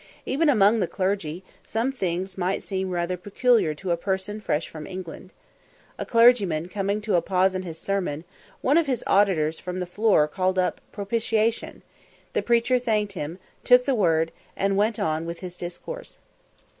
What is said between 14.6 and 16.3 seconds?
went on with his discourse.